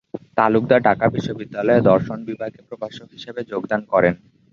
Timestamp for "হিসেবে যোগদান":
3.11-3.81